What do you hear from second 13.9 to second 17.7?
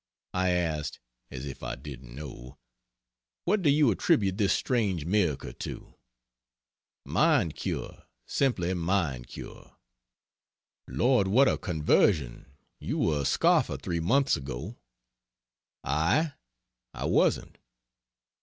months ago." "I? I wasn't."